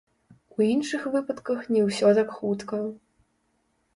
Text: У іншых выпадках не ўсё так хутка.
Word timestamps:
У 0.53 0.57
іншых 0.75 1.03
выпадках 1.15 1.61
не 1.75 1.83
ўсё 1.89 2.09
так 2.19 2.33
хутка. 2.37 2.79